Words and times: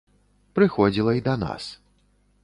Прыходзіла 0.59 1.11
і 1.17 1.21
да 1.27 1.35
нас. 1.43 1.63